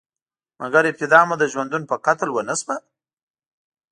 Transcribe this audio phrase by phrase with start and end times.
[0.61, 2.75] مګر، ابتدا مو د ژوندون په قتل ونشوه؟